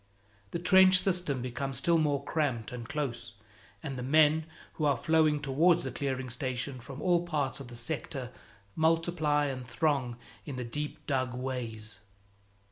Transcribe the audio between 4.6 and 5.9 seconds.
who are flowing towards